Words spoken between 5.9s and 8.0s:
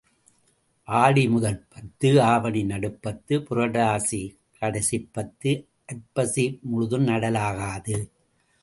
ஐப்பசி முழுதும் நடலாகாது.